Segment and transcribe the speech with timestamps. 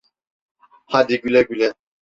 [0.85, 1.73] Hadi güle güle.